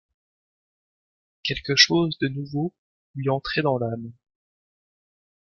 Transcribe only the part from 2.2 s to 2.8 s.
de nouveau